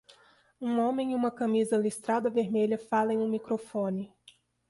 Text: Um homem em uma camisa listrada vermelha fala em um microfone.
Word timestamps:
Um 0.59 0.79
homem 0.79 1.11
em 1.11 1.15
uma 1.15 1.29
camisa 1.29 1.77
listrada 1.77 2.27
vermelha 2.27 2.75
fala 2.79 3.13
em 3.13 3.19
um 3.19 3.29
microfone. 3.29 4.11